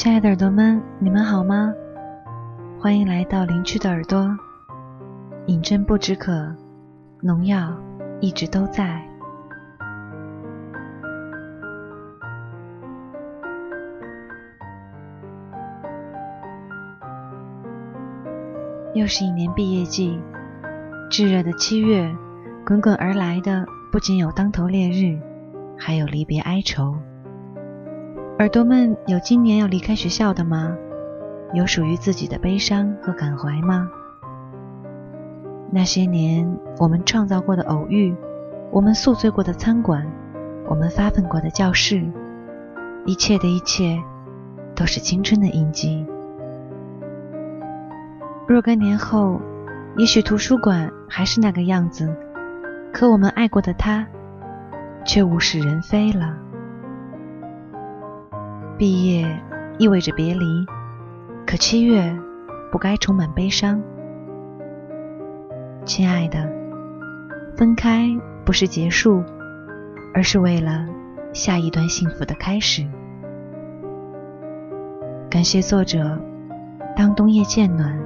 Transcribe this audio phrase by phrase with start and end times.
[0.00, 1.74] 亲爱的耳朵们，你们好吗？
[2.80, 4.34] 欢迎来到林区的耳朵。
[5.44, 6.56] 饮鸩不止渴，
[7.20, 7.78] 农药
[8.18, 9.06] 一直都在。
[18.94, 20.18] 又是一年毕业季，
[21.10, 22.10] 炙热的七月，
[22.64, 25.20] 滚滚而来的不仅有当头烈日，
[25.76, 26.96] 还有离别哀愁。
[28.40, 30.74] 耳朵们有今年要离开学校的吗？
[31.52, 33.86] 有属于自己的悲伤和感怀吗？
[35.70, 38.16] 那些年我们创造过的偶遇，
[38.70, 40.10] 我们宿醉过的餐馆，
[40.66, 42.02] 我们发奋过的教室，
[43.04, 44.02] 一切的一切，
[44.74, 46.06] 都是青春的印记。
[48.48, 49.38] 若干年后，
[49.98, 52.08] 也许图书馆还是那个样子，
[52.90, 54.06] 可我们爱过的他，
[55.04, 56.38] 却物是人非了。
[58.80, 59.28] 毕业
[59.76, 60.64] 意味着别离，
[61.46, 62.18] 可七月
[62.72, 63.78] 不该充满悲伤。
[65.84, 66.50] 亲爱的，
[67.54, 68.08] 分开
[68.42, 69.22] 不是结束，
[70.14, 70.86] 而是为了
[71.34, 72.82] 下一段幸福的开始。
[75.28, 76.18] 感谢作者，
[76.96, 78.00] 当冬夜渐暖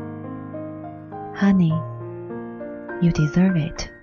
[1.37, 3.94] ，Honey，you deserve it。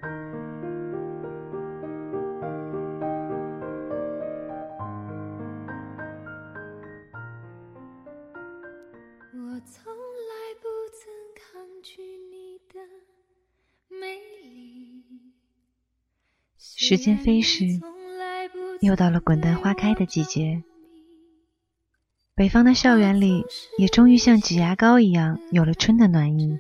[16.92, 17.64] 时间飞逝，
[18.82, 20.62] 又到了滚蛋花开的季节。
[22.36, 23.46] 北方的校园里，
[23.78, 26.60] 也终于像挤牙膏一样有了春的暖意。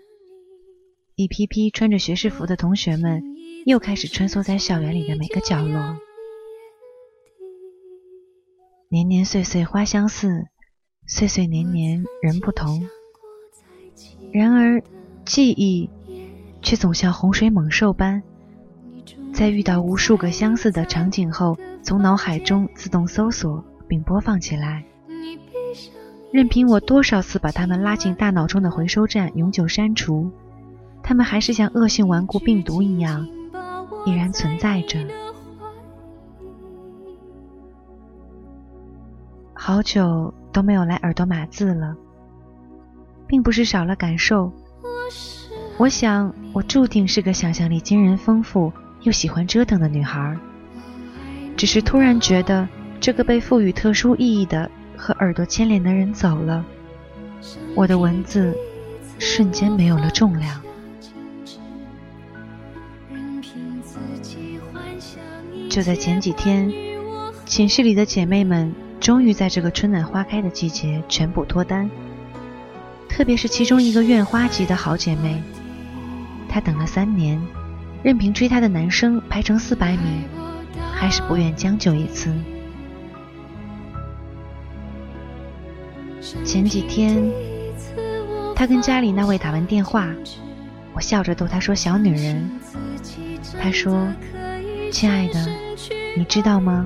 [1.15, 3.21] 一批批穿着学士服的同学们，
[3.65, 5.97] 又开始穿梭在校园里的每个角落。
[8.87, 10.47] 年年岁岁花相似，
[11.07, 12.87] 岁岁年年人不同。
[14.31, 14.81] 然而，
[15.25, 15.89] 记忆
[16.61, 18.23] 却总像洪水猛兽般。
[19.33, 24.83] 在遇到无数个相似的场景后，从脑海中自动搜索并播放起来，
[26.31, 30.29] 任凭我多少次把它们拉进大脑中的回收站永久删除，
[31.01, 33.27] 它们还是像恶性顽固病毒一样
[34.05, 34.99] 依然存在着。
[39.53, 41.95] 好久都没有来耳朵码字了，
[43.27, 44.51] 并不是少了感受，
[45.77, 48.71] 我想我注定是个想象力惊人丰富。
[49.03, 50.37] 又喜欢折腾的女孩，
[51.57, 52.67] 只是突然觉得
[52.99, 56.63] 这个被赋予特殊意义的和耳朵牵连的人走了，
[57.75, 58.55] 我的文字
[59.17, 60.61] 瞬间没有了重量。
[65.67, 66.71] 就在前几天，
[67.45, 71.89] 寝室里的姐妹们终于在这个春暖花开的季节全部脱单，
[73.09, 75.41] 特别是其中一个院花级的好姐妹，
[76.47, 77.41] 她等了三年。
[78.03, 80.23] 任凭追她的男生排成四百米，
[80.93, 82.33] 还是不愿将就一次。
[86.45, 87.23] 前几天，
[88.55, 90.07] 他跟家里那位打完电话，
[90.93, 92.49] 我笑着逗他说：“小女人。”
[93.61, 94.07] 他说
[94.91, 95.47] ：“亲爱的，
[96.15, 96.85] 你知道吗？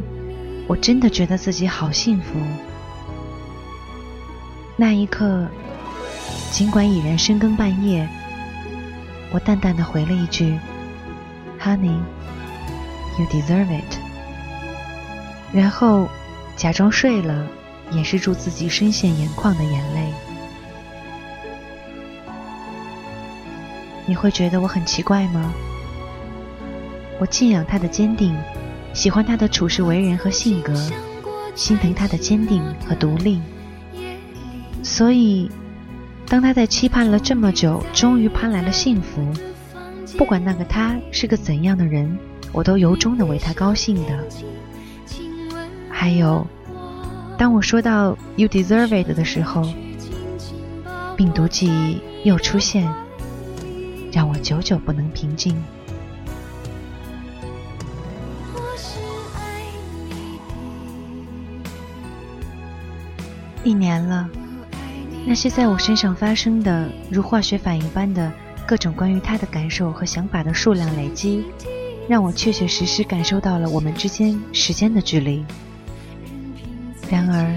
[0.68, 2.40] 我真的觉得自己好幸福。”
[4.78, 5.48] 那一刻，
[6.52, 8.08] 尽管已然深更半夜，
[9.32, 10.58] 我淡淡的回了一句。
[11.60, 12.00] Honey,
[13.18, 13.98] you deserve it。
[15.54, 16.08] 然后
[16.56, 17.48] 假装睡了，
[17.92, 20.14] 掩饰住自己深陷眼眶的眼泪。
[24.06, 25.52] 你会觉得我很奇怪吗？
[27.20, 28.36] 我敬仰他的坚定，
[28.94, 30.76] 喜欢他的处事为人和性格，
[31.56, 33.42] 心疼他的坚定和独立。
[34.84, 35.50] 所以，
[36.28, 39.34] 当他在期盼了这么久，终于盼来了幸福。
[40.18, 42.18] 不管那个他是个怎样的人，
[42.54, 44.28] 我都由衷的为他高兴的。
[45.90, 46.46] 还有，
[47.38, 49.62] 当我说到 “you deserve it” 的时候，
[51.18, 52.90] 病毒记忆又出现，
[54.12, 55.56] 让我久久不能平静。
[63.64, 64.30] 一年了，
[65.26, 68.32] 那些在我身上发生的如化学反应般的。
[68.68, 71.46] 各种关于他的感受和想法的数量累积，
[72.10, 75.46] 让我确确实实感受到了我们之间时间的距离。
[77.10, 77.56] 然而，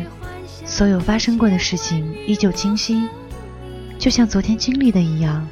[0.67, 3.09] 所有发生过的事情依旧清晰，
[3.99, 5.49] 就像昨天经历的一样，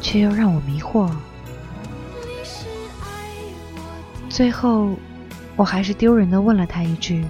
[0.00, 1.10] 却又让我迷惑。
[4.28, 4.90] 最后，
[5.56, 7.24] 我还是丢人的问了他一句：“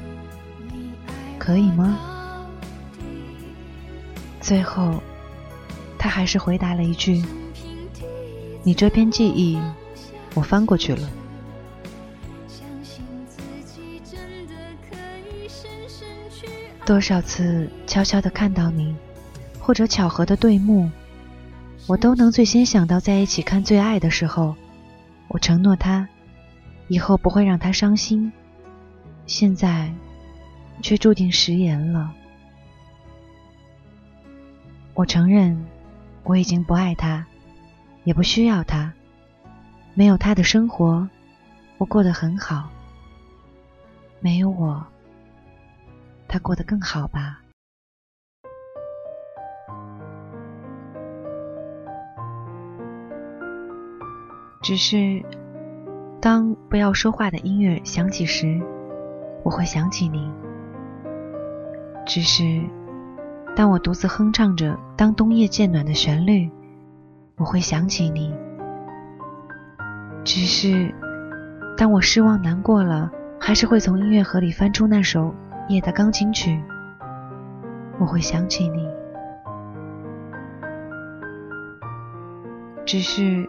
[1.39, 1.99] 可以吗？”
[4.39, 5.03] 最后，
[6.03, 7.25] 他还是回答了一句
[8.65, 9.57] ：“你这篇记忆，
[10.35, 11.09] 我翻过去了。”
[16.85, 18.97] 多少次悄悄的看到你，
[19.61, 20.91] 或者巧合的对目，
[21.87, 24.57] 我都能最先想到在一起看《最爱》的时候，
[25.29, 26.09] 我承诺他，
[26.89, 28.33] 以后不会让他伤心。
[29.25, 29.95] 现在，
[30.83, 32.13] 却注定食言了。
[34.95, 35.65] 我承认，
[36.25, 37.27] 我已经不爱他，
[38.05, 38.93] 也不需要他。
[39.95, 41.09] 没有他的生活，
[41.79, 42.71] 我过得很好。
[44.21, 44.87] 没有我。
[46.29, 47.41] 他过得更好吧？
[54.63, 55.21] 只是，
[56.21, 58.61] 当不要说话的音乐响起时，
[59.43, 60.33] 我会想起你。
[62.07, 62.63] 只是，
[63.55, 66.51] 当我独自哼唱着《当冬夜渐暖》的旋律，
[67.37, 68.35] 我会想起你。
[70.25, 70.95] 只是，
[71.77, 75.35] 当我失望难过了，还是会从音乐盒里翻出那首。
[75.69, 76.61] 夜的钢琴曲，
[78.01, 78.89] 我会想起你。
[82.85, 83.49] 只是，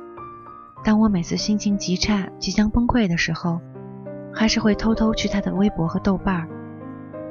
[0.83, 3.59] 当我每次心情极差、即将崩溃的时候，
[4.31, 6.47] 还是会偷偷去他的微博和豆瓣儿，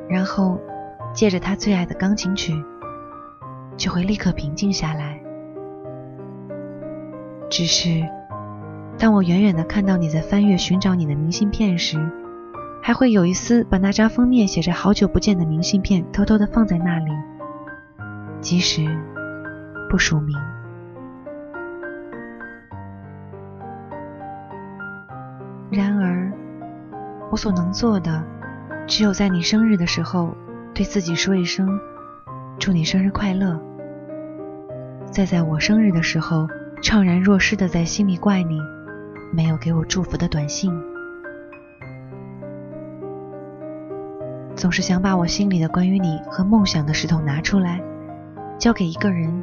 [0.09, 0.59] 然后
[1.13, 2.65] 借着他最爱的钢琴曲，
[3.77, 5.21] 就会立刻平静下来。
[7.51, 8.03] 只是，
[8.99, 11.99] 当我远远的看到你在翻阅寻找你的明信片时，
[12.83, 17.13] 还会有一丝把那张封面写着“好久不见”的明信片偷偷的放在那里，
[18.41, 18.89] 即使
[19.91, 20.37] 不署名。
[25.71, 26.33] 然而，
[27.31, 28.25] 我所能做的，
[28.87, 30.35] 只有在你生日的时候，
[30.75, 31.69] 对自己说一声
[32.59, 33.61] “祝你生日快乐”，
[35.13, 36.47] 再在我生日的时候，
[36.83, 38.59] 怅然若失的在心里怪你
[39.33, 40.73] 没有给我祝福的短信。
[44.57, 47.83] 总是想把我心里的关于你和梦想的石头拿出来，
[48.59, 49.43] 交给一个人，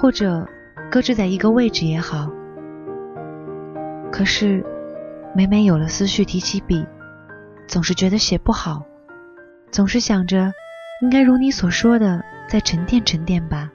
[0.00, 0.46] 或者
[0.90, 2.28] 搁置在一个位置也好。
[4.10, 4.64] 可是
[5.34, 6.84] 每每有了思绪提起笔，
[7.68, 8.82] 总是觉得写不好，
[9.70, 10.52] 总是想着
[11.02, 13.70] 应该如你所说的再沉淀沉淀吧。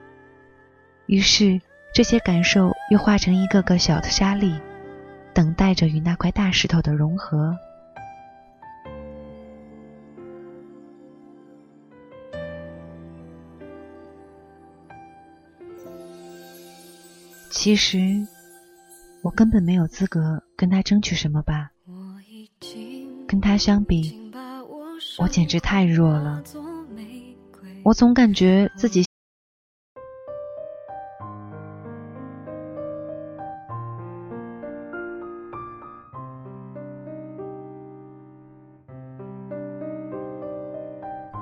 [1.05, 1.61] 于是
[1.93, 4.59] 这些感受又化成一个个小的沙粒，
[5.33, 7.57] 等待着与那块大石头的融合。
[17.49, 17.97] 其实，
[19.21, 21.69] 我根本没有资格跟他争取什么吧。
[23.27, 24.22] 跟他相比，
[25.19, 26.42] 我简直太弱了。
[27.83, 29.06] 我总感觉自己。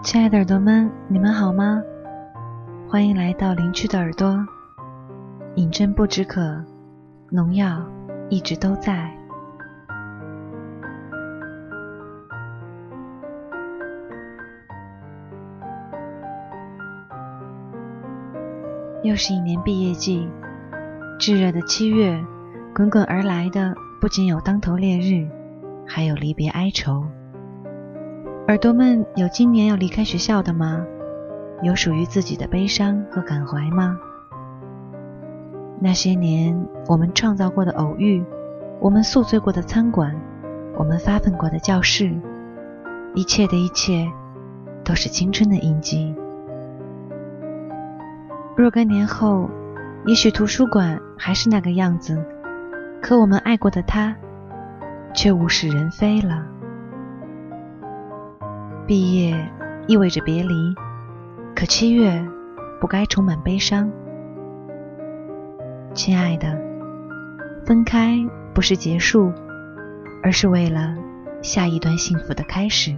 [0.03, 1.81] 亲爱的耳朵们，你们好吗？
[2.89, 4.45] 欢迎来到林区的耳朵。
[5.55, 6.61] 饮鸩不止渴，
[7.29, 7.81] 农药
[8.29, 9.20] 一直都在。
[19.03, 20.29] 又是一年毕业季，
[21.19, 22.23] 炙热的七月，
[22.75, 25.27] 滚滚而来的不仅有当头烈日，
[25.87, 27.03] 还有离别哀愁。
[28.47, 30.85] 耳朵们有今年要离开学校的吗？
[31.63, 33.97] 有属于自己的悲伤和感怀吗？
[35.79, 36.55] 那些年，
[36.87, 38.23] 我们创造过的偶遇，
[38.79, 40.15] 我们宿醉过的餐馆，
[40.77, 42.13] 我们发奋过的教室，
[43.15, 44.07] 一切的一切，
[44.83, 46.15] 都是青春的印记。
[48.55, 49.49] 若干年后，
[50.05, 52.23] 也许图书馆还是那个样子，
[53.01, 54.15] 可我们爱过的他，
[55.13, 56.45] 却物是人非了。
[58.85, 59.49] 毕业
[59.87, 60.53] 意味着别离，
[61.55, 62.23] 可七月
[62.79, 63.89] 不该充满悲伤。
[65.93, 66.59] 亲爱的，
[67.65, 68.17] 分开
[68.53, 69.31] 不是结束，
[70.21, 70.93] 而是为了
[71.41, 72.95] 下一段幸福的开始。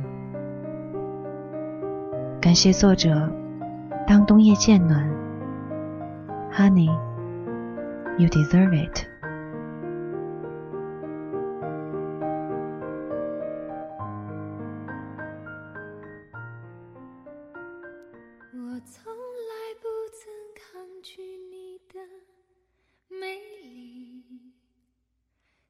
[2.42, 3.32] 感谢作者，
[4.08, 5.10] 当冬夜渐暖
[6.56, 9.08] ，Honey，you deserve it。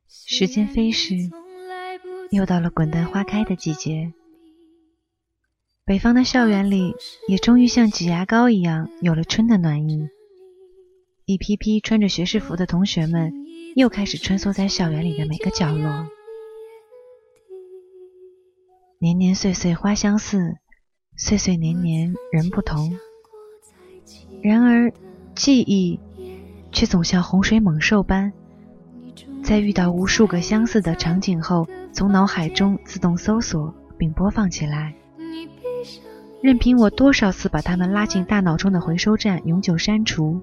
[0.09, 1.15] 时间飞逝，
[2.31, 4.11] 又到了滚蛋花开的季节。
[5.85, 6.95] 北方的校园里
[7.27, 10.09] 也终于像挤牙膏一样有了春的暖意。
[11.25, 13.31] 一批批穿着学士服的同学们
[13.75, 16.05] 又开始穿梭在校园里的每个角落。
[18.99, 20.57] 年年岁岁花相似，
[21.15, 22.97] 岁岁年年人不同。
[24.41, 24.91] 然而，
[25.33, 25.97] 记忆
[26.73, 28.33] 却总像洪水猛兽般，
[29.41, 34.93] 在遇到无数个相似的场景后，从脑海中自动搜索并播放起来。
[36.41, 40.41] 任凭我多少次把它们拉进大脑中的回收站永久删除，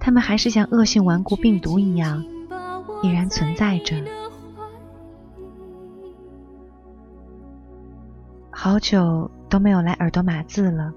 [0.00, 2.24] 他们还是像恶性顽固病毒一样，
[3.02, 3.96] 依然存在着。
[8.50, 10.92] 好久都没有来耳朵码字了。